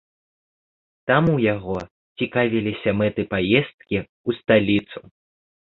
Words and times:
Там 1.11 1.23
у 1.33 1.35
яго 1.53 1.75
цікавіліся 2.19 2.89
мэтай 3.03 3.25
паездкі 3.37 3.97
ў 4.03 4.29
сталіцу. 4.43 4.99